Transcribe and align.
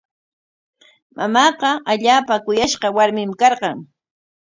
Mamaaqa 1.17 1.71
allaapa 1.91 2.35
kuyashqa 2.45 2.87
warmin 2.97 3.31
karqan. 3.41 3.77